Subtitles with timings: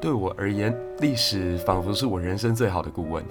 [0.00, 3.24] 对我而言，历史仿佛是我人生最好的顾问。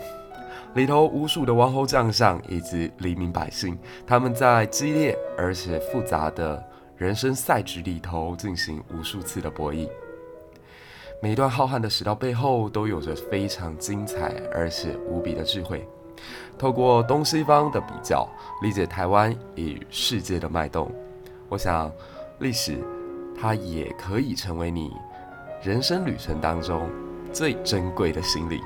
[0.75, 6.62] 里头无数的王侯将相以及黎民百姓，他们在激烈而且复杂的
[6.98, 9.88] 人生赛局里头进行无数次的博弈。
[11.22, 15.88] 每一段浩瀚的史料背后，都有着非常精彩而且无比的智慧。
[16.59, 18.27] 透过东西方的比较，
[18.62, 20.91] 理解台湾与世界的脉动，
[21.49, 21.91] 我想，
[22.40, 22.77] 历史
[23.40, 24.91] 它也可以成为你
[25.63, 26.88] 人生旅程当中
[27.34, 28.59] 最珍贵的行李。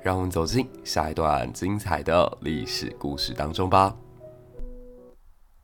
[0.00, 3.94] 让我们走进下一段精彩的历史故事当中吧。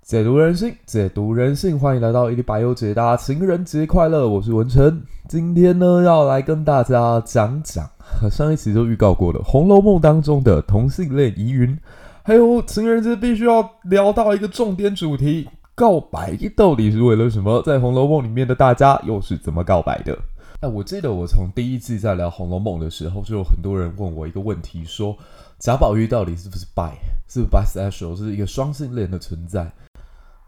[0.02, 4.28] 解读人性，解读人性，欢迎来到一历百忧解答，情人节快乐！
[4.28, 7.88] 我是文成，今天呢要来跟大家讲讲
[8.28, 11.78] 上一期就预告过的《红楼梦》当中的同性恋疑云，
[12.24, 17.60] 还有情人节必须要聊到一个重点主题——告白到底是为了什么？
[17.62, 20.16] 在《红楼梦》里面的大家又是怎么告白的？
[20.60, 25.16] 哎，我记得我从第一季在聊《红楼梦》的时候，就有很多人问我一个问题，说
[25.58, 26.92] 贾宝玉到底是不是 bi，
[27.28, 29.72] 是不是 bisexual，是一个双性恋的存在？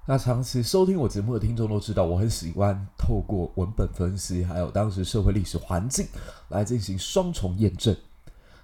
[0.06, 6.06] 那长期收听我节目的听众都知道，我很喜欢透过文本分析，还有当时社会历史环境
[6.50, 7.94] 来进行双重验证。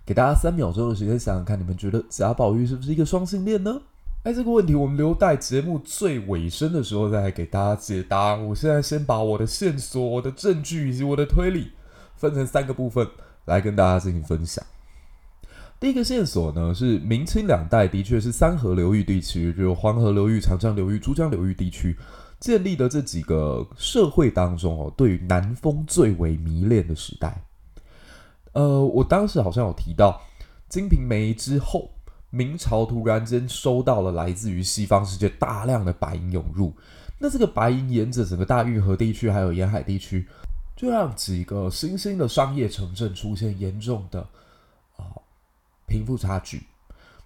[0.06, 3.80] 给大家三秒钟的时间想想看，你们觉得贾宝玉是不是一个双性恋呢？
[4.24, 8.36] 哎，这个问题我们留待节目最尾声的时候再来给大家解答。
[8.36, 11.72] 我现在先把我的线索、我的证据以及我的推理
[12.14, 13.04] 分成三个部分
[13.46, 14.64] 来跟大家进行分享。
[15.80, 21.96] 第一个线索呢，是明清两代的确是三河流域地区，就是黄河流域、长江流域、珠江流域地区
[22.38, 27.42] 建立的这几个社会当中哦，对于南风最为迷恋的时代。
[28.52, 30.22] 呃，我当时好像有提到
[30.68, 31.90] 《金瓶梅》之后，
[32.34, 36.72] 明朝突然间收到了来自于西方世界大量的白银涌入，
[37.18, 40.26] 那这个白银沿着整个大运河地区还有沿海地区，
[40.74, 44.22] 就让几个新兴的商业城镇出现严重的
[44.96, 45.12] 啊。
[45.86, 46.62] 贫富差距，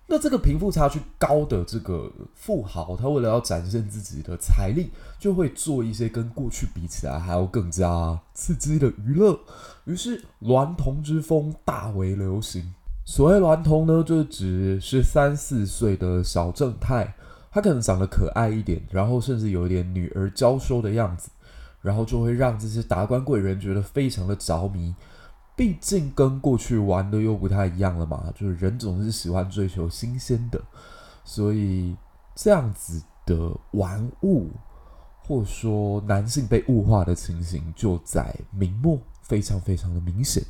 [0.09, 4.91] 那这个贫富差距高的这个富豪，他为了要展现自己的财力，
[5.21, 9.38] 就会做一些跟过去比起来还要更加刺激的娱乐。
[9.84, 12.75] 于是娈童之风大为流行。
[13.09, 17.15] 所谓娈童呢，就指十三四岁的小正太，
[17.53, 21.31] 他可能长得可爱一点，然后甚至有一点女儿娇羞的样子，
[21.81, 24.93] 然后就会让这些达官贵人觉得非常的着迷。
[25.55, 30.61] 毕竟跟过去玩的又不太一样了嘛，就是人总是喜欢追求新鲜的，
[31.25, 31.97] 所以
[32.34, 34.50] 这样子的玩物，
[35.23, 40.43] 或说男性被物化的情形，就在明末非常非常的明显。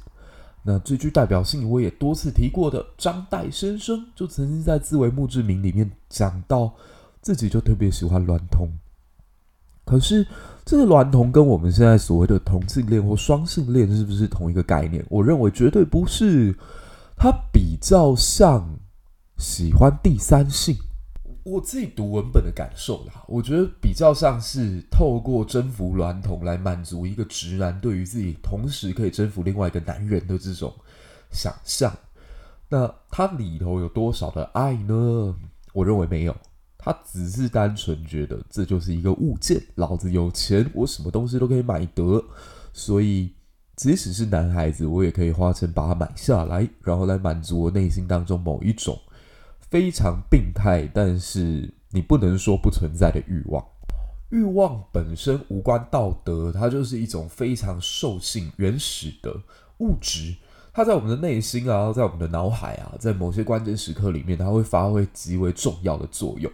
[0.66, 6.74] 那最具代表性，我也多次提过的张岱先生，就曾经在《自为墓志铭》里面讲到，
[7.22, 8.68] 自己就特别喜欢娈童。
[9.84, 10.26] 可是，
[10.64, 15.06] 这个娈童跟我们现在所谓的同性恋或双性恋是不是同一个概念？
[15.08, 16.52] 我认为绝对不是，
[17.16, 18.68] 他比较像
[19.38, 20.76] 喜欢第三性。
[21.46, 30.74] 我自己读文本的感受啦，我觉得比较像是透过征服娈童来满足一个直男对于自己同时可以征服另外一个男人的这种
[31.30, 31.96] 想象。
[32.68, 35.36] 那它里头有多少的爱呢？
[35.72, 36.36] 我认为没有。
[36.76, 42.24] 他只是单纯觉得这就是一个物件，老子有钱，我什么东西都可以买得，
[42.72, 43.32] 所以
[43.76, 48.98] 即使是男孩子，我也可以花钱把它买下来，然后来满足我内心当中某一种
[49.76, 53.62] 非常病态，但是你不能说不存在的欲望。
[54.30, 59.36] 欲望本身无关道德，它就是一种非常兽性、原始的
[59.80, 60.34] 物质，
[60.72, 66.50] 它在我们的内心啊，在我们的脑海啊，在某些关键时刻里面，它会发挥极为重要的作用。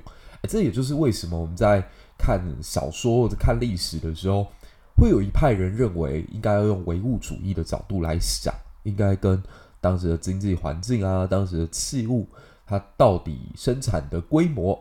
[0.48, 1.80] 这也就是为什么我们在
[2.18, 4.48] 看小说或者看历史的时候，
[4.96, 8.52] 会有一派人认为应该要用唯物主义的角度来想，
[8.82, 9.40] 应该跟
[9.80, 12.28] 当时的经济环境啊、当时的器物，
[12.72, 14.78] 它到底生产的规模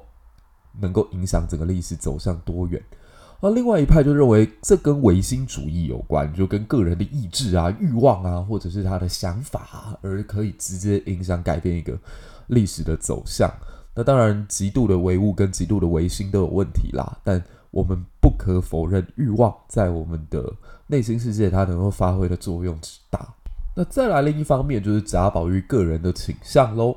[0.80, 2.82] 能够影响整个历史走向多远。
[3.42, 12.00] 而另外一派就认为这跟唯心主义有关，就跟个人的意志啊、欲望啊，或者是他的想法，而可以直接影响改变一个
[12.48, 13.52] 历史的走向。
[13.94, 17.18] 那当然，极度的唯物跟极度的唯心都有问题啦。
[17.26, 20.54] 但我们不可否认，欲望在我们的
[20.88, 23.28] 内心世界，它能够发挥的作用之大。
[23.76, 26.96] 那再来另一方面，就是贾宝玉个人的倾向喽。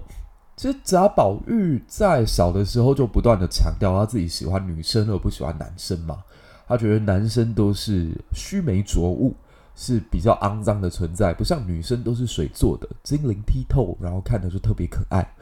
[0.56, 6.22] 其实贾宝玉在小的时候就不断的强调他自己喜欢女生而不喜欢男生嘛。
[6.66, 9.34] 他觉得男生都是须眉浊物，
[9.74, 15.34] 是比较肮脏的存在，不像女生都是水做的，晶莹剔透，然后看着就特别可爱。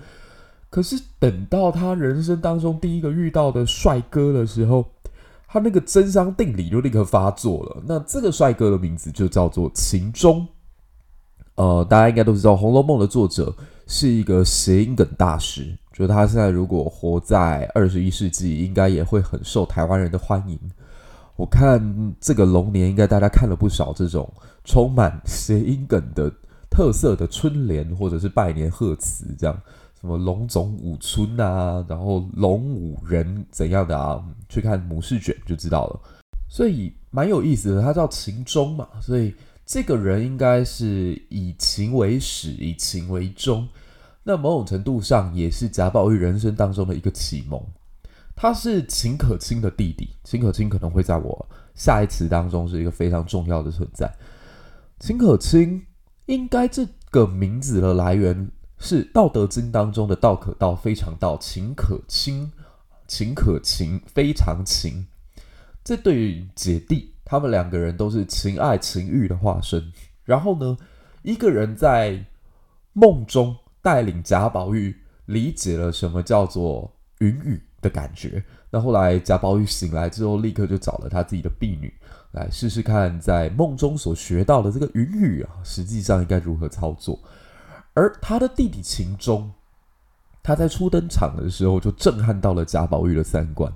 [0.69, 4.85] 可是等到他人生当中第一个遇到的帅哥的时候，
[5.47, 7.82] 他那个真香定理就立刻发作了。
[7.87, 10.49] 那这个帅哥的名字就叫做秦钟。
[11.56, 13.55] 呃，大家应该都知道，《红楼梦》的作者
[13.94, 20.59] 是一个谐音梗大师，觉得他现在如果活在二十一世纪，应该也会很受台湾人的欢迎。
[21.37, 24.33] 我看这个龙年，应该大家看了不少这种
[24.65, 26.33] 充满谐音梗的
[26.71, 29.55] 特色的春联，或者是拜年贺词，这样
[30.00, 34.25] 什么龙总五春啊，然后龙五人怎样的啊？
[34.49, 36.00] 去看母试卷就知道了。
[36.49, 39.35] 所以蛮有意思的，他叫秦钟嘛，所以。
[39.65, 43.67] 这个人应该是以秦为始，以秦为终，
[44.22, 47.60] 那某种程度上也是贾宝玉人生当中的一个启蒙。
[48.34, 54.12] 他是秦可卿的弟弟，秦可卿可能会在我下一词当中是一个非常重要的存在。
[54.98, 55.84] 秦可卿
[56.26, 62.50] 应该这个名字的来源是《道德经》当中的“道可道，非常道；秦可卿，
[63.06, 65.06] 秦可卿，非常秦”。
[65.84, 67.10] 这对于姐弟。
[67.24, 69.90] 他们两个人都是情爱情欲的化身。
[70.22, 70.76] 然后呢，
[71.22, 72.26] 一个人在
[72.92, 74.96] 梦中带领贾宝玉
[75.26, 78.43] 理解了什么叫做云雨的感觉。
[78.70, 81.93] 那后来贾宝玉醒来之后，立刻就找了他自己的婢女
[82.31, 87.19] 来试试看，在梦中所学到的这个云雨啊，实际上应该如何操作。
[87.93, 89.50] 而他的弟弟秦钟，
[90.43, 93.70] 他在初登场的时候就震撼到了贾宝玉的三观。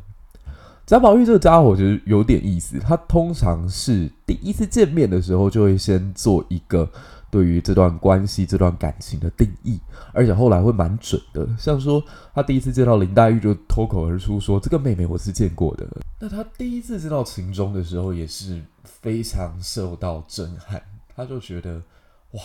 [0.87, 6.89] 贾宝玉这个家伙其实有点意思，他通常是第一次见面的时候就会先做一个
[7.37, 9.79] 对于这段关系、这段感情的定义，
[10.15, 11.47] 而且后来会蛮准的。
[11.59, 12.03] 像说
[12.35, 15.87] 他第一次见到林黛玉就脱口而出说：“这个妹妹我是见过的。”
[16.19, 20.83] 那他第一次见到秦钟的时候也是非常受到震撼，
[21.15, 21.83] 他就觉得
[22.31, 22.41] 哇，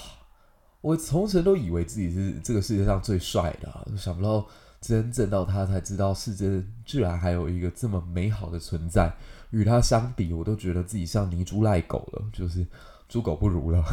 [0.81, 4.45] 我从前都以为自己是这个世界上最帅的，想不到。
[4.81, 9.13] 真正到他才知道，世间居然还有一个这么美好的存在。
[9.51, 12.65] 与他相比，我都觉得自己像泥猪赖狗了，就是
[13.11, 13.83] 猪狗不如了。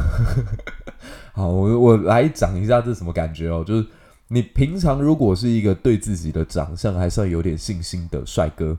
[1.35, 3.85] 好，我我来讲一下这什么感觉哦，就是
[4.29, 8.77] 你平常如果是一个对自己的长相还算有点信心的帅哥，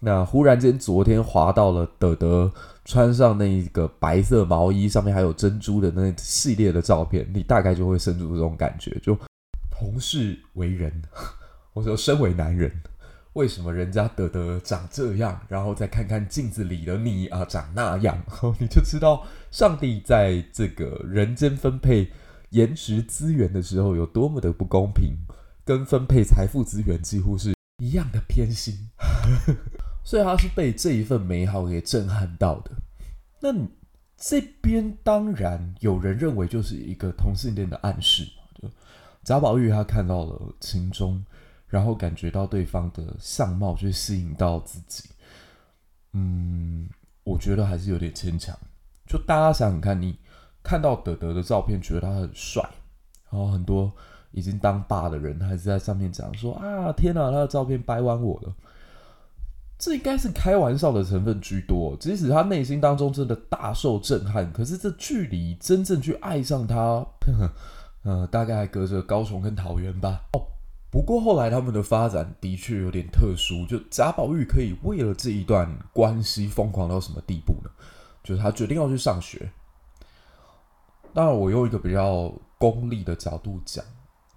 [0.00, 2.52] 那忽然间昨天滑到了德德
[2.84, 9.16] 穿上那一个白色毛衣，上面还有珍珠的那系列的照片，你大概就会生出这种感觉，就
[9.70, 10.92] 同是为人。
[11.72, 12.72] 我说，身为男人，
[13.34, 18.18] 为什么人家德德长这样，然后再看看镜子里的你啊，长那样，
[18.58, 22.10] 你就知道上帝在这个人间分配
[22.50, 25.16] 颜值资源的时候有多么的不公平，
[25.64, 28.90] 跟分配财富资源几乎是一样的偏心。
[30.04, 32.70] 所以他是被这一份美好给震撼到的。
[33.40, 33.52] 那
[34.16, 38.24] 这边当然有人认为就是一个同性恋的暗示，
[38.60, 38.68] 就
[39.22, 41.24] 贾宝玉他看到了秦钟。
[41.70, 45.10] 然后感觉到对方的相貌去吸引到自己，
[46.14, 46.88] 嗯，
[47.24, 48.58] 我觉得还是有点牵强。
[49.08, 50.16] 就大家想想看，你
[50.62, 52.62] 看到德德的照片，觉得他很帅，
[53.30, 53.90] 然后很多
[54.32, 58.54] 已经当爸的人还是在上面讲说啊，天哪，他的照片掰弯我了。
[59.78, 67.06] 这应该是开玩笑的成分居多，即使他内心当中真的大受震撼，可是这距离真正去爱上他，呵
[67.38, 67.50] 呵
[68.02, 70.20] 呃，大概还隔着高雄跟桃园吧。
[70.32, 70.42] 哦。
[70.90, 77.70] 不过后来他们的发展的确有点特殊，就贾宝玉可以为了这一段关系疯狂到什么地步呢？
[78.28, 79.50] 就是他决定要去上学。
[81.14, 83.82] 当然，我用一个比较功利的角度讲，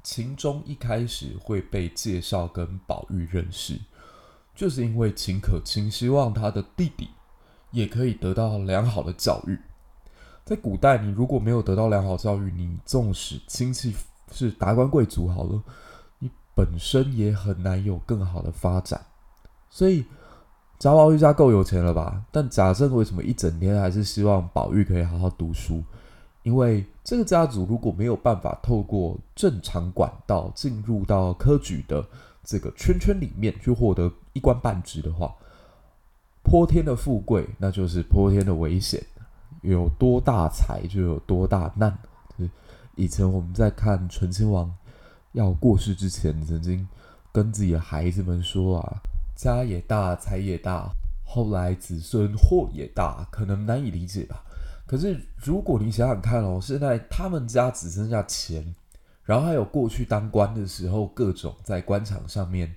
[0.01, 3.77] 秦钟一开始会被介绍跟宝玉认识，
[4.55, 7.09] 就是因为秦可卿希望他的弟弟
[7.71, 9.59] 也可以得到良好的教育。
[10.45, 13.93] 在古代，你如果没有得到良好教育，你纵使亲戚
[14.31, 15.61] 是达官贵族好了。
[16.19, 19.05] 你本身也很难有更好的发展，
[19.69, 20.05] 所以
[20.81, 22.25] 贾宝玉家够有钱了吧？
[22.31, 25.83] 但贾政为什么一整天还是希望宝玉可以好好读书？
[26.41, 32.03] 因为这个家族如果没有办法透过正常管道进入到科举的
[32.43, 35.31] 这个圈圈里面去获得一官半职的话，
[36.41, 38.99] 泼天的富贵那就是泼天的危险，
[39.61, 41.95] 有多大财就有多大难。
[42.95, 44.73] 以前我们在看醇亲王。
[45.33, 46.85] 要过世之前，曾经
[47.31, 49.01] 跟自己的孩子们说啊，
[49.41, 50.91] 家也大，财也大，
[51.23, 54.45] 后来子孙祸也大，可能难以理解吧。
[54.85, 58.75] 可是如果你想想看哦，现在他们家只剩下钱，
[59.23, 62.75] 然后还有过去当官的时候各种在官场上面，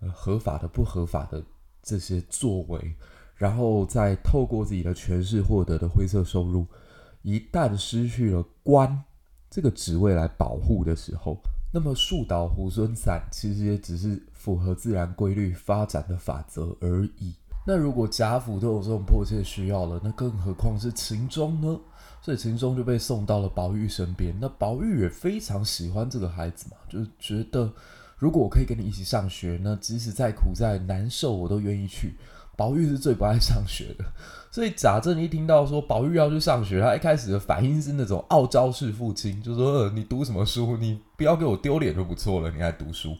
[0.00, 1.40] 呃，合法的、不合法的
[1.80, 2.96] 这些作为，
[3.36, 6.66] 然后再透过自己的权势获得的灰色收入，
[7.22, 9.04] 一旦失去了官
[9.48, 11.40] 这个职位来保护的时候。
[11.74, 17.34] 那么树倒猢狲散，其实也只是符合自然规律发展的法则而已。
[17.66, 21.76] 那如果贾府都有这种迫切需要了，那更何况是秦钟呢？
[22.22, 24.32] 所以秦钟就被送到了宝玉身边。
[24.40, 27.72] 那宝玉也非常喜欢这个孩子嘛，就觉得
[28.18, 32.14] 如果我可以跟你一起上学，那即使再苦再难受，我都愿意去。
[32.56, 34.04] 宝玉是最不爱上学的，
[34.54, 40.76] 所以贾政一听到说宝玉要去上学，他一开始的反应是那种傲娇式父亲，就说：“，你读什么书？
[40.76, 43.16] 你不要给我丢脸就不错了，你还读书。”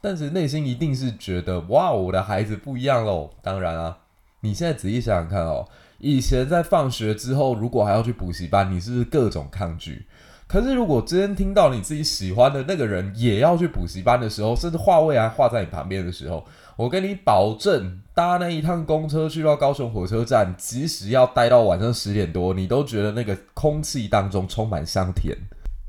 [0.00, 3.98] 但是内心一定是觉得：“哇，我的孩子不一样喽！”当然啊，
[4.42, 5.66] 你现在仔细想想看哦，
[5.98, 10.06] 以前在放学之后，如果还要去补习班，你是不是各种抗拒？
[10.46, 16.46] 可是如果今天听到你自己喜欢的那个人也要去补习班的时候，甚至画位还画在你旁边的时候，
[16.78, 25.36] 我跟你保证，搭那一趟公车去到高雄火车站，即使要待到晚上十点多，你都觉得那个空气当中充满香甜。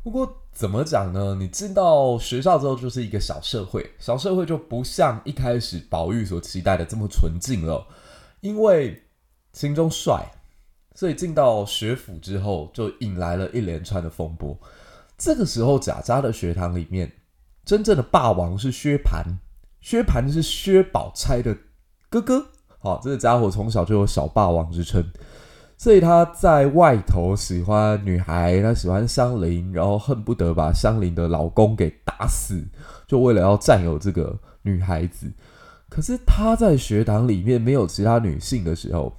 [0.04, 1.36] 不过怎么讲呢？
[1.40, 7.86] 你进到学校之后，就是一个小社会，小社会就不像一开始宝玉所期待的这么纯净了。
[8.42, 9.04] 因为
[9.54, 10.26] 心中帅，
[10.96, 14.58] 所以进到学府之后，就引来了一连串的风波。
[15.20, 17.12] 这个时候，贾家的学堂里面，
[17.64, 19.24] 真正的霸王是薛蟠。
[19.82, 21.56] 薛蟠是薛宝钗的
[22.10, 22.46] 哥哥，
[22.80, 25.04] 好，这个家伙从小就有小霸王之称，
[25.78, 32.62] 所以他在外头喜欢女孩，他喜欢香菱，然后恨不得把香菱的老公给打死，
[33.08, 35.32] 就为了要占有这个女孩子。
[35.88, 39.12] 可是他在学堂里面没有其他女性的时候，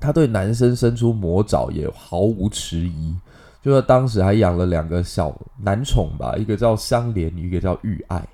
[0.00, 3.14] 他对男生伸出魔爪也毫无迟疑，
[3.62, 8.26] 就是当时还养了两个小男宠吧，一个叫香莲，一个叫玉爱。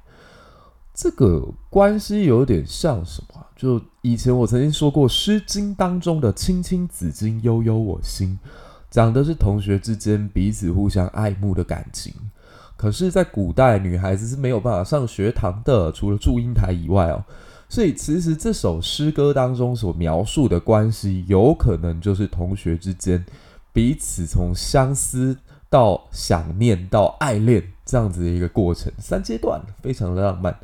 [0.95, 3.47] 这个关系有点像什么？
[3.57, 8.39] 就以前我曾经说过，《诗经》当中的“青青子衿，悠悠我心”，
[8.91, 12.13] 讲的是同学之间彼此互相爱慕的感情。
[12.77, 17.25] 可是，在古代，女孩子是没有办法上学堂的，除了祝英台以外哦。
[17.69, 23.25] 所以，其实这首诗歌当中所描述的关系，有可能就是同学之间
[23.73, 25.39] 彼此从相思
[25.71, 30.57] 到想念到爱恋这样子的一个过程，三阶段，非常的浪漫。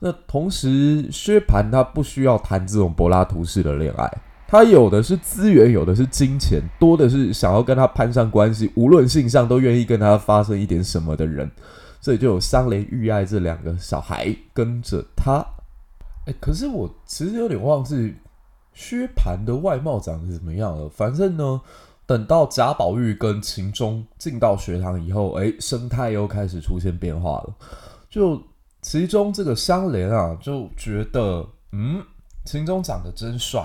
[0.00, 4.10] 那同时，薛蟠他不需要谈这种柏拉图式的恋爱，
[4.48, 11.50] 他有的是资源，有的是金钱，多的是想要跟他攀上关系，无论性上都愿意跟他发生一点什么的人，
[12.00, 15.44] 所以就有香莲玉爱这两个小孩跟着他。
[16.26, 18.14] 哎，可是我其实有点忘记
[18.72, 20.88] 薛蟠的外貌长得怎么样了。
[20.88, 21.60] 反正呢，
[22.10, 27.54] 等到贾宝玉跟秦钟进到学堂以后，哎，生态又开始出现变化了，
[28.10, 28.42] 就。
[28.82, 32.02] 其中这个香莲啊，就觉得嗯，
[32.46, 33.60] 秦钟长得真帅，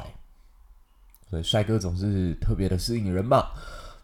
[1.29, 3.45] 所以帅哥总是特别的吸引人嘛。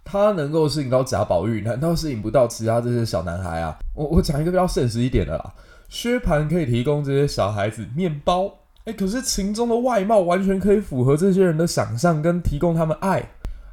[0.06, 3.78] 他能够吸引到贾宝玉，难道吸引不到其他这些小男孩啊？
[3.94, 5.54] 我我讲一个比较现实一点的啦，
[5.90, 8.50] 薛蟠可以提供这些小孩子面包，
[8.86, 13.30] 哎，可是秦钟的外貌完全可以符合这些人的想象，跟提供他们爱。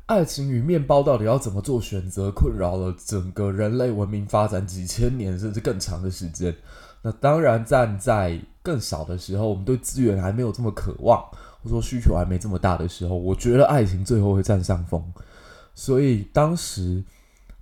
[0.09, 6.55] 爱情与面包到底要怎么做选择，困扰了整个人类文明发展几千年甚至更长的时间。
[7.03, 11.21] 那当然，站在更小的时候，我们对资源还没有这么渴望，
[11.63, 15.05] 或者说需求还没这么大的时候，我觉得爱情最后会占上风。
[15.75, 17.05] 所以当时，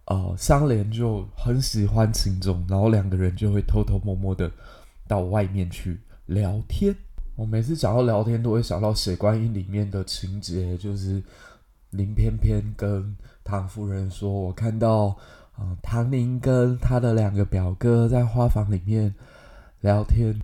[0.04, 4.48] 呃，香莲就很喜欢秦钟，然后两个人就会偷偷摸摸的
[5.08, 6.94] 到外面去聊天。
[7.34, 11.20] 我每次讲到聊天，都会想到《写观音》里面的情节，就是
[11.96, 15.16] 林翩翩跟唐夫人说：“我看到。”
[15.56, 19.14] 啊，唐宁跟他的两个表哥在花房里面
[19.80, 20.38] 聊天。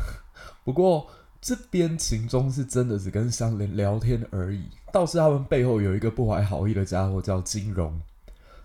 [0.64, 1.06] 不过
[1.38, 8.00] 这边秦钟是真的只跟香莲聊天而已，倒是他们背后有一个不怀好意的家伙叫金荣。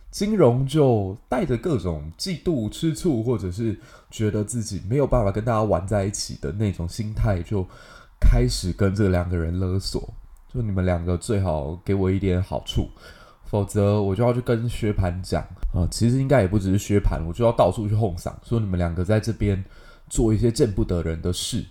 [0.10, 3.77] 金荣就带着各种嫉妒、吃醋，或者是
[4.10, 7.67] 觉得自己没有办法跟大家玩在一起的那种心态，就
[8.22, 10.13] 开始跟这两个人勒索，
[10.53, 12.89] 就你们两个最好给我一点好处。
[13.46, 15.41] 否则我就要去跟薛蟠讲
[15.74, 19.65] 啊，其实应该也不只是薛蟠，我就要到处去哄嗓，说你们两个在这边
[20.08, 21.65] 做一些见不得人的事。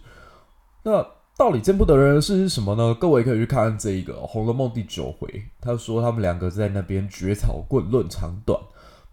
[0.82, 1.06] 那
[1.36, 2.92] 到底见不得人的事是什么呢？
[2.94, 5.28] 各位可以去看看这一个《红楼梦》第九回，
[5.60, 8.60] 他说他们两个在那边绝草棍论长短，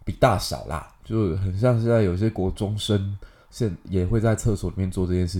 [0.04, 3.16] 比大小啦，就很像现在有些国中生
[3.52, 5.38] 现也会在厕所里面做这件事，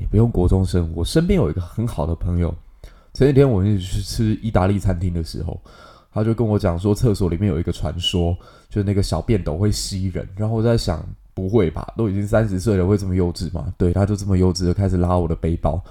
[0.00, 2.54] 也不用国中生，我身边有一个很好的朋友，
[3.18, 5.60] 前几天我们一起去吃意大利餐厅的时候。
[6.10, 8.36] 他就跟我讲说，厕所里面有一个传说，
[8.68, 10.26] 就是那个小便斗会吸人。
[10.36, 11.92] 然后我在想，不会吧？
[11.96, 13.72] 都已经三十岁了，会这么幼稚吗？
[13.76, 15.82] 对，他就这么幼稚的开始拉我的背包。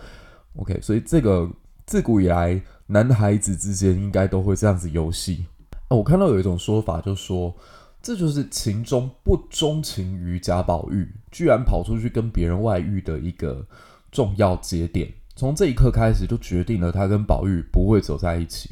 [0.55, 1.49] OK，所以这个
[1.85, 5.45] 自古以来，男孩子之间应该都会这样子游戏。
[5.89, 7.53] 啊，我看到有一种说法，就说
[8.01, 13.65] 这就是秦钟不钟情于贾宝玉，居然跑出去跟别人外遇的一个
[14.11, 15.13] 重要节点。
[15.37, 18.71] 从这一刻开始就决定了他跟宝玉不会走在一起。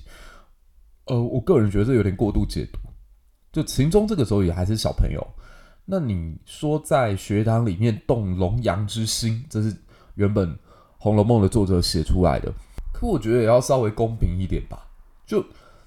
[1.05, 2.79] 呃，我个人觉得这有点过度解读。
[3.53, 5.25] 就秦钟这个时候也还是小朋友，
[5.85, 9.73] 那你说在学堂里面动龙阳之心，这是
[10.15, 10.49] 原本
[10.97, 12.51] 《红楼梦》的作者写出来的，
[12.91, 14.87] 可我觉得也要稍微公平一点吧。
[15.25, 15.45] 就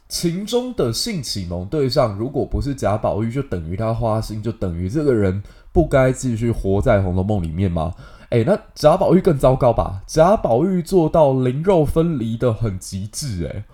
[0.09, 5.43] 秦钟的性启蒙对象，如果不是贾宝玉，就等于他花心，就等于这个人
[5.73, 7.93] 不该继续活在《红楼梦》里面吗？
[8.31, 10.03] 诶，那贾宝玉更糟糕吧？
[10.07, 13.65] 贾宝玉做到灵肉分离的很极致，诶，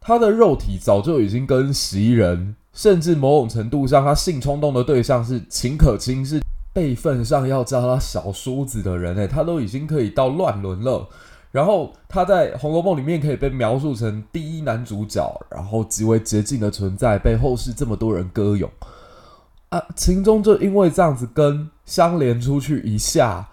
[0.00, 6.40] 他的肉体早就已经跟袭人，甚至某种程度上，他性冲动的对象是秦可卿，是
[6.72, 11.08] 辈分上要叫他小叔子的人，诶，他都已经可以到乱伦了。
[11.52, 18.68] 然后他在《红楼梦》里面可以被描述成第一男主角，然后极为洁净的存在，被后世这么多人歌咏
[19.68, 19.80] 啊。
[19.94, 23.48] 秦钟就因为这样子跟香莲出去一下，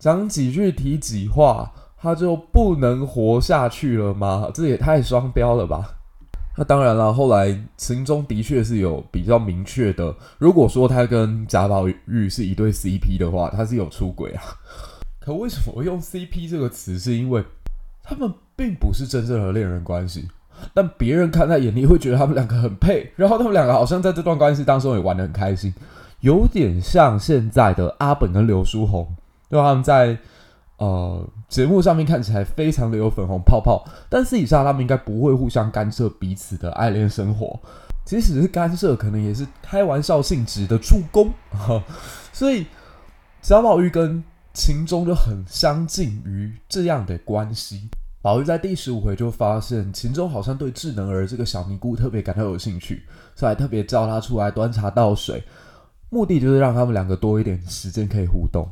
[0.00, 4.50] 讲几句提几话，他就不能活下去了吗？
[4.54, 5.96] 这也太双标了吧！
[6.56, 14.42] 那当然了，后来秦钟的确是有比较明确的，如果说他跟贾宝玉是一对 CP 的话，他是有出轨啊。
[15.20, 16.98] 可为什么我用 CP 这个词？
[16.98, 17.44] 是因为
[18.02, 20.26] 他们并不是真正的恋人关系，
[20.72, 25.74] 但别人看在眼里会觉得他们两个很配，然后他们两个好像在这段关系当中也玩得很开心，
[26.20, 29.06] 有点像现在的阿本跟刘书宏，
[29.50, 29.60] 对？
[29.60, 30.18] 他们在
[30.78, 37.58] 呃节目上面看起来非常的有粉红泡泡，但私底下他们应该不会互相干涉彼此的爱恋生活，
[38.04, 41.30] 即使是干涉，可能也是开玩笑性质的助攻。
[42.32, 42.66] 所以
[43.42, 44.22] 贾宝玉跟
[44.54, 47.90] 秦钟就很相近于这样的关系。
[48.22, 53.02] 宝玉在第十五回就发现秦钟好像对智能儿这个小尼姑特别感到有兴趣，
[53.34, 55.42] 所以还特别叫他出来端茶倒水，
[56.10, 58.68] 目的就是让他们两个多一点时间可以互动。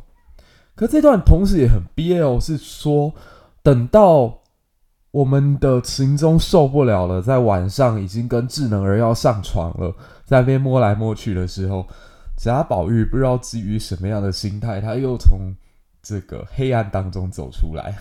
[0.79, 3.13] 可这段同时也很 BL，是说
[3.63, 4.39] 等到
[5.11, 9.93] 我们的秦钟受不了了，在晚上已经跟智能儿要上床了，
[10.25, 11.87] 在那边摸来摸去的时候，
[12.37, 15.55] 贾宝玉不知道基于什么样的心态，他又从。
[16.01, 17.99] 这个黑暗当中走出来，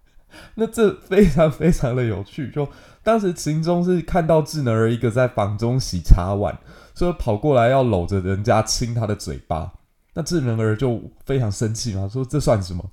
[0.54, 2.48] 那这非常非常的有趣。
[2.50, 2.66] 就
[3.02, 6.56] 当时秦钟是看到智能儿一个在房中洗茶碗，
[6.94, 9.72] 所以跑过来要搂着人家亲他的嘴巴。
[10.14, 12.84] 那智能儿就非常生气嘛，说这算什么？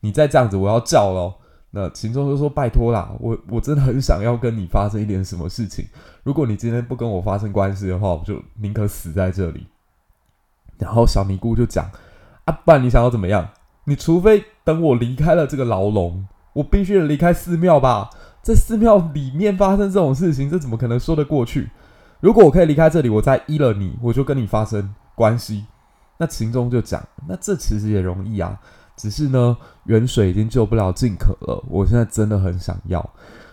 [0.00, 1.34] 你再这样子，我要叫了。
[1.76, 5.84] 那秦钟就说：“拜托啦，我我真的很想要跟你发生一点什么事情。
[6.22, 9.66] 如果你今天不跟我发生关系的话，我就宁可死在这里。”
[10.78, 11.90] 然后小尼姑就讲
[12.46, 13.48] ：“啊，不然你想要怎么样？”
[13.86, 18.08] 你除非等我离开了这个牢笼，我必须离开寺庙吧？
[18.40, 21.70] 在寺庙里面发生这种事情，这怎么可能说得过去？
[22.20, 25.64] 如果我可以离开这里，我再依了你，我就跟你发生关系。
[26.16, 28.58] 那秦钟就讲，那这其实也容易啊，
[28.96, 31.62] 只是呢，远水已经救不了近渴了。
[31.68, 33.10] 我现在真的很想要，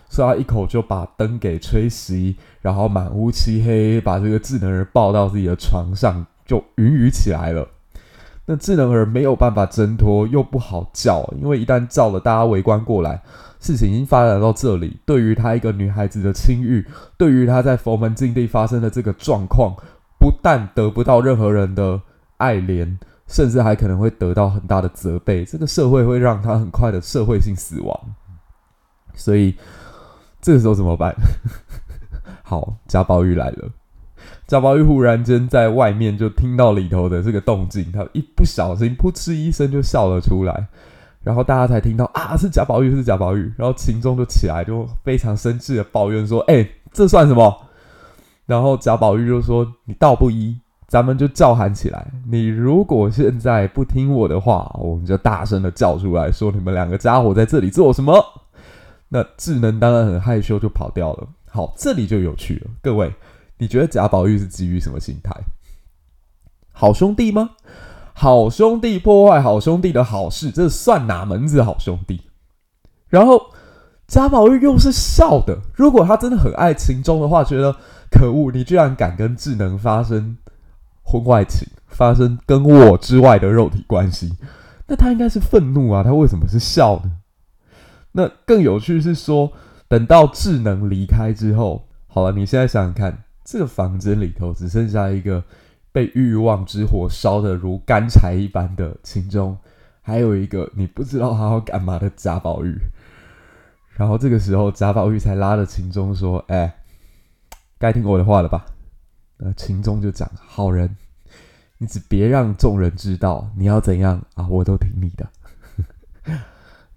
[0.08, 7.66] 所以他一口就把灯给吹熄，然后满屋漆黑，把这个智能人抱到自己的床上，就云雨起来了。
[8.44, 13.22] 那智能儿没有办法挣脱，又不好叫，因为一旦叫了，大家围观过来，
[13.60, 14.98] 事情已经发展到这里。
[15.06, 16.84] 对于她一个女孩子的清誉，
[17.16, 19.74] 对于她在佛门禁地发生的这个状况，
[20.18, 22.00] 不但得不到任何人的
[22.42, 25.44] 爱怜，甚至还可能会得到很大的责备。
[25.44, 28.00] 这个社会会让他很快的社会性死亡。
[29.14, 29.54] 所以
[30.40, 31.14] 这个时候怎么办？
[32.42, 33.70] 好，贾宝玉来了。
[34.46, 40.66] 贾宝玉忽然间在外面就听到里头的这个动静，他一不小心噗嗤一声就笑了出来，
[41.22, 47.66] 然后大家才听到啊，是贾宝玉，是贾宝玉，然后秦钟就起来就非常生气的抱怨说：“哎、这算什么？”
[48.44, 50.58] 然后贾宝玉就说：“你道不一，
[50.92, 52.06] 咱们就叫喊起来。
[52.30, 58.22] 你如果现在不听我的话，我们就大声的叫出来说你们两个家伙在这里做什么？”
[59.08, 61.26] 那智能当然很害羞就跑掉了。
[61.48, 63.10] 好，这里就有趣了，各位。
[63.56, 65.34] 你觉得贾宝玉是基于什么心态？
[66.72, 67.52] 好兄弟吗？
[68.12, 72.20] 好兄弟破坏好兄弟的好事，这算哪门子好兄弟？
[73.08, 73.40] 然后
[74.06, 75.58] 贾宝玉又是笑的。
[75.74, 77.74] 如果他真的很爱秦钟的话，觉得
[78.10, 80.36] 可恶，你居然敢跟智能发生
[81.12, 84.34] 婚外情，发生跟我之外的肉体关系，
[84.86, 86.02] 那他应该是愤怒啊。
[86.02, 87.18] 他为什么是笑呢？
[88.12, 89.52] 那更有趣是说，
[89.88, 93.24] 等到智能离开之后，好了，你现在想想看。
[93.44, 95.42] 这个房间里头只剩下一个
[95.90, 99.58] 被欲望之火烧得如干柴一般的秦钟，
[100.00, 102.72] 还有一个你不知道他要干嘛的贾宝玉。
[103.96, 106.72] 然后这个时候，贾宝玉才拉着秦钟说：“哎，
[107.80, 108.64] 该听我的话了吧？”
[109.38, 110.96] 那秦钟就讲：“好人，
[111.82, 115.28] 你只别让众人知道你要怎样啊，我都听你的。”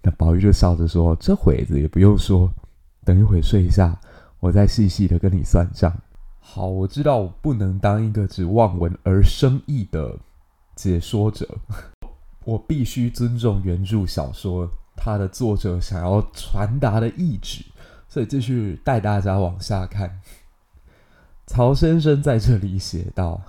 [0.00, 2.48] 那宝玉就笑着说：“这会子也不用说，
[3.04, 3.98] 等一会睡一下，
[4.38, 5.92] 我再细细的跟你算账。”
[6.38, 10.16] 好，我知道我不能当一个只望文而生义的
[10.76, 11.48] 解说者，
[12.46, 17.64] 我必须尊重原著小说它的作者想要传达的意旨，
[18.08, 20.20] 所以继续带大家往下看。
[21.48, 23.42] 曹先生在这里写道：“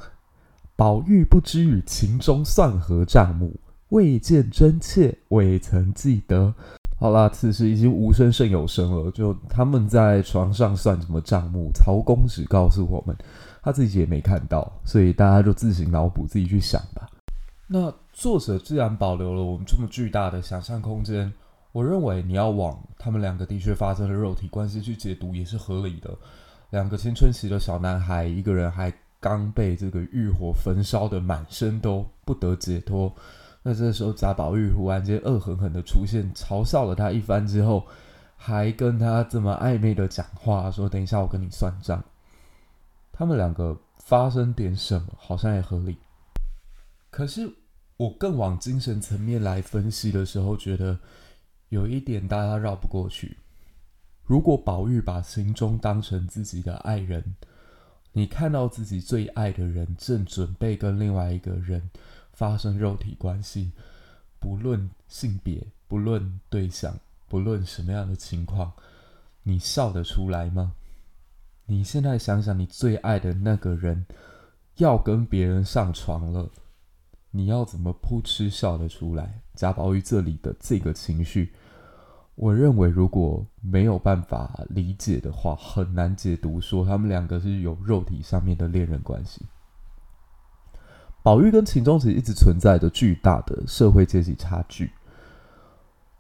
[0.78, 3.60] 宝玉不知与秦钟算何账目，
[3.90, 6.54] 未见真切，未曾记得。”
[7.00, 9.12] 好啦，此时已经无声胜有声了。
[9.12, 13.16] 就他们在床上算什么账目，曹公只告诉我们，
[13.64, 17.10] 他自己也没看到，所以大家就自行脑补，自己去想吧。
[17.66, 21.34] 那作者自然保留了我们这么巨大的想象空间。
[21.72, 26.16] 我认为你要往他们两个的确发生了肉体关系去解读也是合理的。
[26.70, 33.14] 两个青春期的小男孩，一个人还刚被这个欲火焚烧的满身都不得解脱。
[33.64, 37.86] 那这时候贾宝玉忽然间恶狠狠的出现，嘲笑了他一番之后，
[38.36, 42.04] 还跟他这么暧昧的讲话，说等一下我跟你算账。
[43.12, 45.98] 他们两个发生点什么，好像也合理。
[47.10, 47.52] 可是
[47.98, 50.98] 我更往精神层面来分析的时候，觉得
[51.70, 53.38] 有一点大家绕不过去。
[54.24, 57.36] 如果宝玉把秦钟当成自己的爱人，
[58.18, 61.92] 你看到自己最爱的人正准备跟另外一个人
[62.34, 63.72] 发生肉体关系，
[64.40, 68.74] 不论性别，不论对象，不论什么样的情况，
[69.44, 70.74] 你笑得出来吗？
[71.68, 74.08] 你现在想想，你最爱的那个人
[74.78, 76.50] 要跟别人上床了，
[77.30, 79.42] 你要怎么扑哧笑得出来？
[79.54, 81.54] 贾宝玉这里的这个情绪。
[82.38, 89.44] 我认为，如果没有办法理解的话，很难解读说他们两个是有肉体上面的恋人关系。
[91.24, 94.92] 宝玉跟秦钟其实一直存在着巨大的社会阶级差距，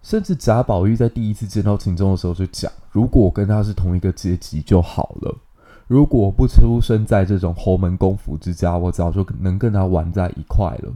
[0.01, 5.38] 甚至贾宝玉在第一次见到秦钟的时候就讲：“如果我跟他是同一个阶级就好了，
[5.86, 10.91] 如果我不出生在这种侯门公府之家，我早就能跟他玩在一块了。”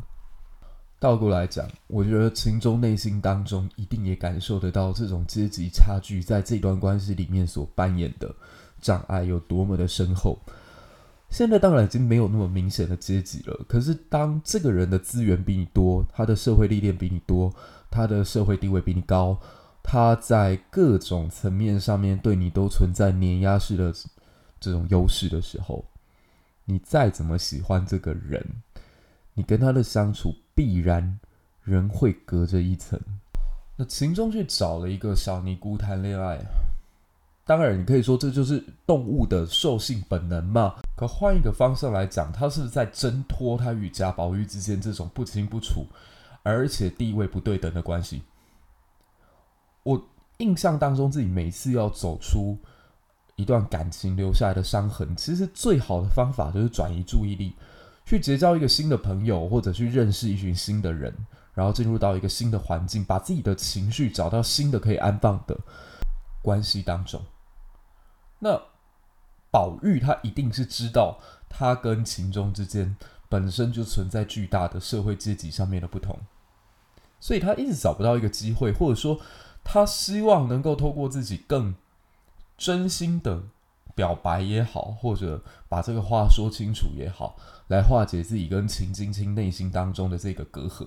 [1.02, 8.32] 倒过来讲，我觉得秦钟内心当中一定也感受得到这种阶级差距在这段关系里面所扮演的
[8.80, 10.38] 障碍有多么的深厚。
[11.28, 17.52] 现在当然已经没有那么明显的阶级了，可是当这个人的资源比你多，他的社会历练比你多，
[17.90, 19.36] 他的社会地位比你高，
[19.82, 23.92] 他在各种层面上面对你都存在碾压式的
[24.60, 25.84] 这种优势的时候，
[26.66, 28.46] 你再怎么喜欢这个人，
[29.34, 30.36] 你跟他的相处。
[30.54, 31.20] 必然
[31.64, 33.00] 人会隔着一层。
[33.78, 36.40] 那秦钟去找了一个小尼姑谈恋爱，
[37.46, 40.76] 当然你可以说这就是动物的兽性本能嘛。
[40.96, 45.86] 可换一个方向来讲，他是在挣脱他与贾宝玉之间这种不清不楚，
[46.44, 48.22] 而且地位不对等的关系。
[49.84, 50.00] 我
[50.38, 52.56] 印象当中，自己每次要走出
[53.36, 57.54] 一段感情留下来的伤痕，其实最好的方法就是转移注意力。
[58.12, 61.16] 去结交一个新的朋友，或者去认识一群新的人，
[61.54, 65.58] 然后进入到一个新的环境，把自己的情绪找到新的可以安放的
[66.42, 67.22] 关系当中。
[68.40, 68.62] 那
[69.50, 72.98] 宝玉他一定是知道，他跟秦钟之间
[73.30, 76.20] 本身就存在巨大的社会阶级上面的不同，
[77.22, 79.22] 所以他一直找不到一个机会，或者说
[79.64, 81.76] 他希望能够透过自己更
[82.58, 83.44] 真心的。
[83.94, 87.36] 表白也好，或者把这个话说清楚也好，
[87.72, 90.86] 来化解自己跟秦晶晶内心当中的这个隔阂，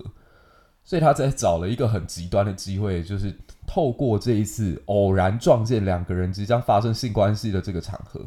[0.83, 8.23] 所以他在找了一个很极端的机会，就是透过这一次偶然撞见两个人即将发生性关系的这个场合，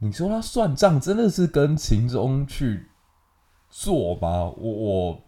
[0.00, 2.88] 你说他算账真的是跟秦钟去
[3.70, 4.44] 做吗？
[4.58, 5.22] 我我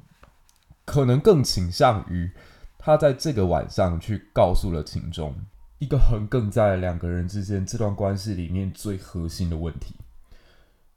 [0.84, 2.30] 可能更倾向于
[2.78, 5.34] 他在这个晚上去告诉了秦钟。
[5.78, 9.94] 一个横亘在两个人之间这段关系里面最核心的问题，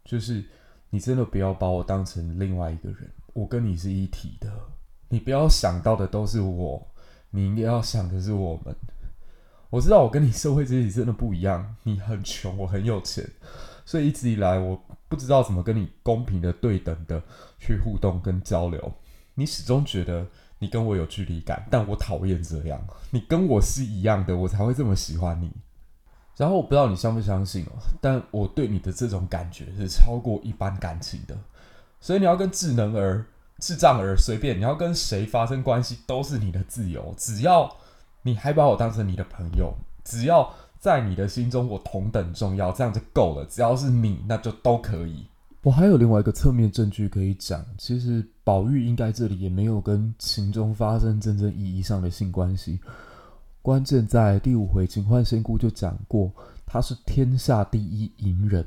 [0.04, 0.44] 就是
[0.96, 4.50] 你真的不要把我当成另外一个人，我跟你是一体的。
[5.10, 6.88] 你不要想到的都是我，
[7.32, 8.74] 你应该要想的是我们。
[9.70, 13.30] 我知道我跟你社会阶级真的不一样，你很穷，我很有钱，
[13.84, 17.22] 所以一直以来我不知道怎么跟你公平的、对等的
[17.60, 18.94] 去互动跟交流。
[19.34, 20.26] 你始终觉得。
[20.60, 22.82] 你跟我有距离感，但我讨厌这样。
[23.12, 25.52] 你跟我是一样的，我才会这么喜欢你。
[26.38, 27.72] 然后我不知道你相不相信哦，
[28.02, 31.38] 但我对你的这种感觉是超过一般感情的。
[32.02, 33.26] 所以你要跟智能儿、
[33.60, 37.74] 智障儿随便，你要跟谁发生关系都是你的自由，只要
[38.22, 43.46] 你还把我当成你的朋友，只要在你的心中我同等重要，这样就够了。
[43.46, 45.26] 只要是你，那就都可以。
[45.64, 52.80] 我还有另外一个侧面证据可以讲，其实宝玉应该这里也没有跟秦钟发生真正意义上的性关系。
[53.66, 56.32] 关键在第五回，警幻仙姑就讲过，
[56.68, 58.64] 她是天下第一淫人，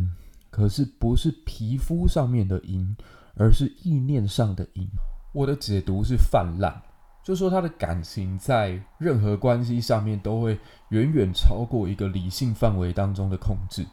[0.51, 2.97] 可是不是皮肤上面的淫，
[3.37, 4.89] 而是意念上的淫。
[5.33, 6.75] 我的解读是泛滥，
[7.23, 10.59] 就说他的感情在任何关系上面都会
[10.89, 13.87] 远远超过一个理性范围当中的控制。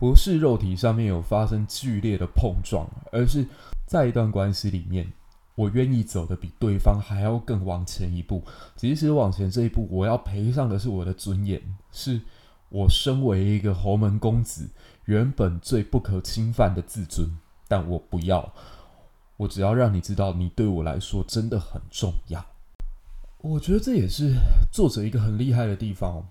[0.00, 3.46] 不是肉体上面有发生剧烈的碰撞，而是
[3.86, 5.06] 在一段关系里面，
[5.54, 8.42] 我愿意走得比对方还要更往前一步。
[8.76, 11.62] 即使往前这一步，我要赔上的是我的尊严，
[11.92, 12.20] 是
[12.68, 14.68] 我身为一个侯门公子
[15.04, 17.28] 原本最不可侵犯的自尊。
[17.66, 18.52] 但我不要，
[19.36, 22.44] 我只要让你知道，你对我来说真的很重要。
[23.38, 24.34] 我觉得这也是
[24.72, 26.28] 作者一个很厉害的地方，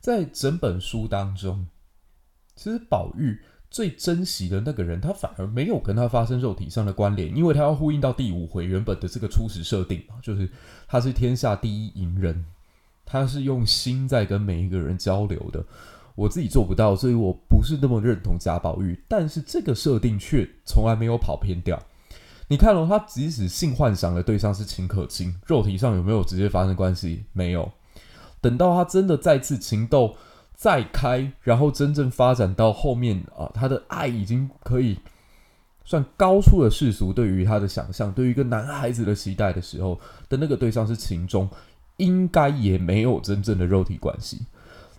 [0.00, 1.66] 在整本书当中。
[2.56, 3.40] 其实宝玉
[3.74, 10.48] 最珍惜的那个人，他反而没有跟他发生肉体上的关联，因为他要呼应到第五回原本的这个初始设定嘛，就是
[10.86, 12.44] 他是天下第一淫人，
[13.04, 15.64] 他是用心在跟每一个人交流的。
[16.14, 21.82] 我自己做不到，所以我不是那么认同贾宝玉，但是这个设定却从来没有跑偏掉。
[22.46, 27.24] 你看哦，他即使性幻想的对象是秦可卿，肉体上有没有直接发生关系？
[27.32, 27.72] 没有。
[28.40, 30.14] 等到他真的再次情窦。
[30.54, 34.98] 再开，然后真正发展到后面啊，他的爱已经可以
[35.84, 41.48] 算高出了世俗对于他的想象，对于一个男孩子的期待的时候的那个对象是秦钟，
[41.98, 44.46] 应该也没有真正的肉体关系。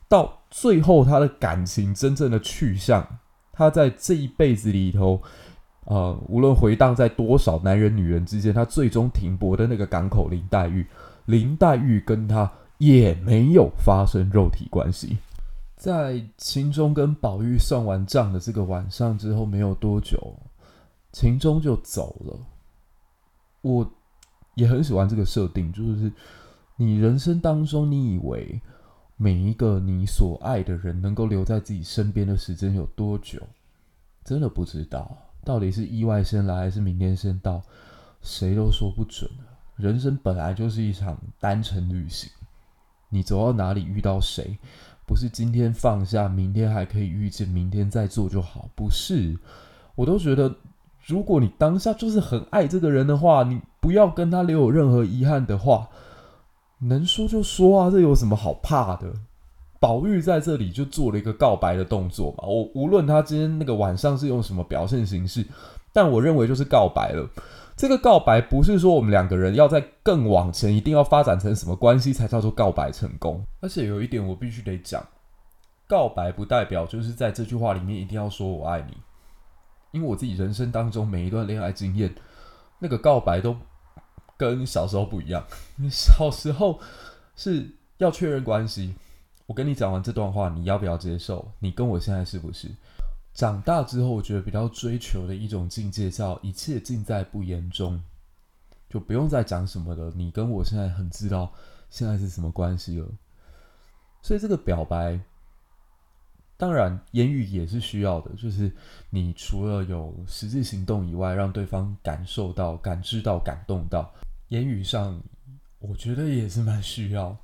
[0.07, 3.03] 到最后，他的感情真正的去向，
[3.51, 5.19] 他在这一辈子里头，
[5.85, 10.85] 呃，无论回荡在多少男人女人之间，他最终停泊的那个港口林黛玉，
[11.25, 15.17] 林黛玉跟他也没有发生肉体关系。
[15.75, 20.17] 在秦钟跟宝玉算完账的这个晚上之后，没有多久，
[21.11, 22.39] 秦钟就走了。
[23.61, 23.91] 我
[24.55, 26.11] 也很喜欢这个设定，就是
[26.77, 28.61] 你人生当中，你以为
[29.17, 33.41] 每一个你所爱的人能够留在自己身边的时间有多久？
[34.23, 37.61] 真的不知道，到底是意外先来还是明天先到，
[38.21, 39.29] 谁都说不准。
[39.75, 42.31] 人生本来就是一场单程旅行，
[43.09, 44.57] 你走到哪里遇到谁？
[45.05, 48.69] 不是今天放下，明天还可以遇见，明天再做就好。
[48.75, 49.37] 不是，
[49.95, 50.55] 我都觉得，
[51.05, 55.87] 如果你当下就是很爱这个人的话，你不要跟他留有任何遗憾的话，
[56.79, 59.13] 能说就说啊，这有什么好怕的？
[59.79, 62.45] 宝玉在这里就做了一个告白的动作嘛。
[62.47, 65.45] 我无论他今天那个晚上是用什么表现形式，
[65.93, 67.29] 但我认为就是告白了。
[67.75, 73.43] 这个告白不是说我们两个人要在更往前，一定要发展成什么关系才叫做告白成功。
[73.59, 75.05] 而且有一点我必须得讲，
[75.85, 78.95] 告白不代表就是在这句话里面一定要说我爱你。
[79.91, 82.13] 因为我自己人生当中每一段恋爱经验，
[82.79, 83.55] 那个告白都
[84.37, 85.45] 跟小时候不一样。
[85.77, 86.79] 你小时候
[87.35, 88.95] 是要确认关系，
[89.45, 91.49] 我跟你讲完这段话，你要不要接受？
[91.59, 92.69] 你跟我现在是不是？
[93.35, 98.01] 长大之后，我觉得比较追求的一种境界叫一切尽在不言中，
[98.89, 100.09] 就不用再讲什么了。
[100.15, 101.51] 你跟我现在很知道
[101.89, 103.05] 现在是什么关系了，
[104.21, 105.19] 所以这个表白，
[106.55, 108.71] 当然言语也是需要的，就是
[109.09, 114.13] 你除了有实际行动以外，让对方感受到、感知到、感动到，
[114.47, 115.21] 言语上
[115.79, 117.37] 我觉得也是蛮需要。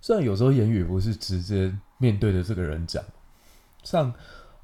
[0.00, 3.04] 虽然有时候言语不是直接面对着这个人讲，
[3.84, 4.12] 像。《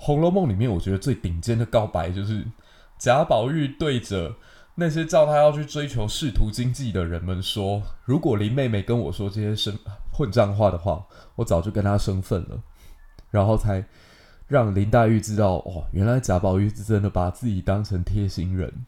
[0.05, 2.45] 红楼梦》里面，我觉得最顶尖的告白就是
[2.99, 4.35] 贾宝玉对着
[4.75, 9.79] 那些叫他要去追求仕途经济的人们说：“如果林妹妹跟我说这些生
[10.13, 12.61] 混账话的话，我早就跟她生分了。”
[13.31, 13.85] 然后才
[14.49, 18.85] 让林黛玉知道，哦，原来贾宝玉是真的把自己当成贴心人。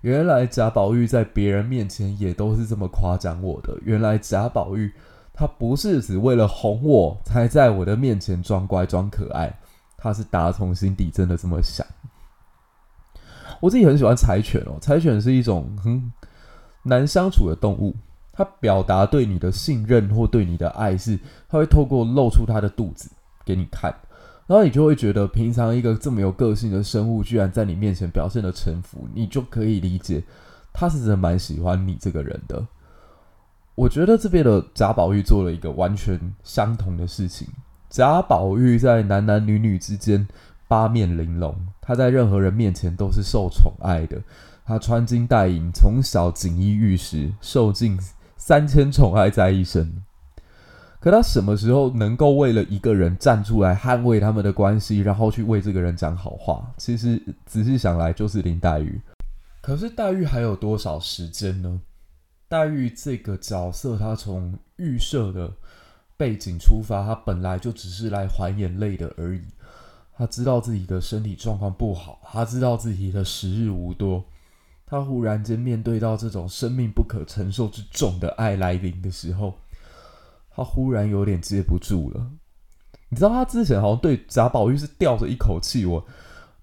[0.00, 3.76] 原来贾宝玉在别人面前也都是这么夸奖我的。
[3.82, 4.90] 原来贾宝玉
[5.34, 9.54] 他不是只为了哄我才在我的面前装乖装可爱。
[10.04, 11.86] 他是打从心底真的这么想。
[13.58, 16.12] 我自己很喜欢柴犬哦，柴犬是一种很
[16.82, 17.96] 难相处的动物。
[18.30, 23.08] 它表达对你的信任或对你的爱是，它会透过露出它的肚子
[23.46, 23.94] 给你看，
[24.46, 30.22] 然后你就会觉得，平常一个这么有个性的生物，居然在你面前表现的臣服，你就可以理解，
[30.72, 32.66] 他是真的蛮喜欢你这个人的。
[33.76, 37.48] 我觉得这边的贾宝玉做了一个完全相同的事情。
[37.94, 40.26] 贾宝玉在男男女女之间
[40.66, 44.20] 八面玲珑，他在任何人面前都是受宠爱的。
[44.64, 47.96] 他穿金戴银，从小锦衣玉食，受尽
[48.36, 50.02] 三千宠爱在一身。
[50.98, 56.66] 可他什么时候能够为了一个人站出来捍卫他们的关系，然后去为这个人讲好话？
[56.76, 59.00] 其实仔细想来，就是林黛玉。
[59.60, 61.80] 可是黛玉还有多少时间呢？
[62.48, 65.52] 黛玉这个角色，她从预设的
[66.16, 69.42] 背景出发，他本来就只是来还眼泪的而已。
[70.16, 74.24] 他知道自己的身体状况不好，他知道自己的时日无多。
[74.86, 79.54] 他忽然间面对到这种生命不可承受之重的爱来临的时候，
[80.54, 82.30] 他忽然有点接不住了。
[83.08, 86.04] 你知道，他之前好像对贾宝玉是吊着一口气，我。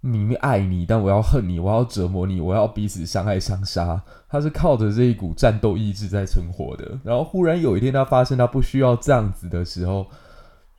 [0.03, 4.01] 明明爱你，但我要恨你，我要折磨你，我要彼此相爱相杀。
[4.31, 6.97] 他是靠着这一股战斗意志在存活的。
[7.03, 10.07] 然后忽然有一天，他发现他不需要这样子的时候，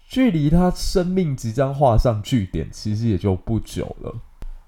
[0.09, 4.15] 距离他生命即将画上句点，其实也就不久了。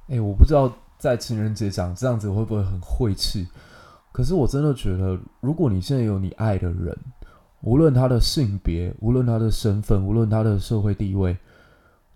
[0.09, 3.49] 哎，我不知道在情人节讲这样子会不会很晦气？
[4.13, 6.95] 可是我真的觉得，如果你现在有你爱的人，
[7.63, 11.35] 无论他的性别，无论他的身份，无论他的社会地位，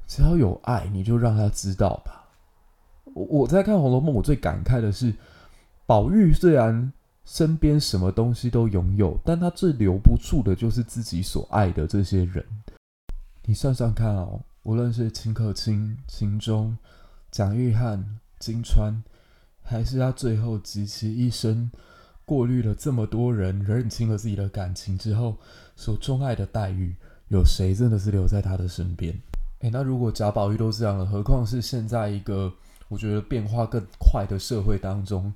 [0.06, 2.28] 只要有爱，你就让他知道吧。
[3.14, 5.12] 我我在看《红楼梦》，我最感慨的是，
[5.88, 6.92] 宝玉虽然
[7.24, 12.44] 身边什么东西都拥有，但他最留不住的就是自己所爱的这些人。
[13.46, 16.76] 你算算看哦，无论是秦可卿、秦钟、
[17.30, 18.04] 蒋玉菡、
[18.38, 19.02] 金川，
[19.62, 21.70] 还是他最后集其一生
[22.26, 25.38] 过滤了这么多人，认清了自己的感情之后，
[25.74, 26.94] 所钟爱的黛玉，
[27.28, 29.18] 有谁真的是留在他的身边？
[29.60, 32.52] 诶，那如果贾宝玉都这样了，何况是现在一个？
[32.88, 35.30] 我觉得变化更快的社会当中，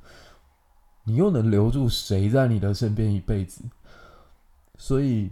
[1.04, 3.62] 你又能留住谁在你的身边一辈子？
[4.78, 5.30] 所以，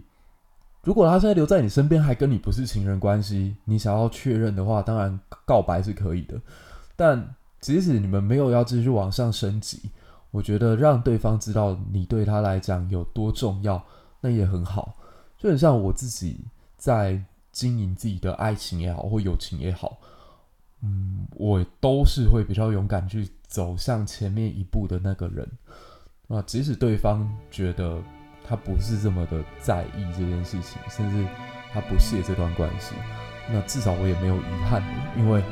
[0.83, 6.41] 如果他现在留在你身边，还跟你不是情人关系，你想要确认的话，当然告白是可以的。
[6.97, 9.91] 但即使你们没有要继续往上升级，
[10.31, 13.83] 我觉得让对方知道你对他来讲有多重要，
[14.21, 14.95] 那也很好。
[15.37, 16.39] 就很像我自己
[16.77, 19.99] 在经营自己的爱情也好，或友情也好。
[20.83, 25.47] 嗯，我都是会比较勇敢去走向前面一步的那个人
[26.27, 28.01] 那，即使对方觉得
[28.47, 31.27] 他不是这么的在意这件事情，甚至
[31.73, 32.95] 他不屑这段关系，
[33.53, 34.83] 那至少我也没有遗憾，
[35.19, 35.43] 因为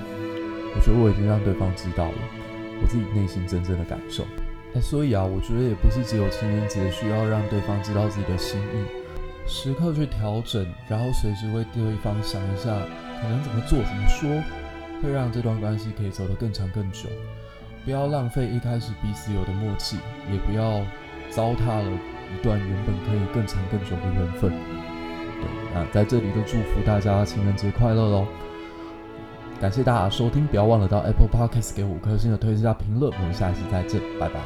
[0.75, 2.19] 我觉得我已经让对方知道了
[2.81, 4.25] 我自己内心真正的感受。
[4.75, 12.71] 哎，所以啊，我觉得也不是只有情人节需要让对方知道自己的心意，时刻去调整，然后随时为对方想一下
[13.21, 14.31] 可能怎么做、怎么说。
[15.03, 17.09] 会让这段关系可以走得更长更久，
[17.85, 19.97] 不要浪费一开始彼此有的默契，
[20.31, 20.81] 也不要
[21.31, 21.91] 糟蹋了
[22.35, 24.51] 一段原本可以更长更久的缘分。
[24.51, 28.27] 对，那在这里就祝福大家情人节快乐喽！
[29.61, 34.41] 感谢大家收听，不要忘了到 Apple Podcast 给五颗星的推荐加评论，我们下期再见，拜拜。